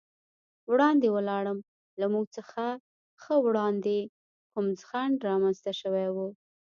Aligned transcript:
وړاندې 0.71 1.07
ولاړم، 1.15 1.59
له 1.99 2.05
موږ 2.13 2.25
څخه 2.37 2.63
ښه 3.21 3.35
وړاندې 3.45 3.97
کوم 4.51 4.67
خنډ 4.89 5.17
رامنځته 5.29 5.71
شوی 5.81 6.07
و. 6.15 6.17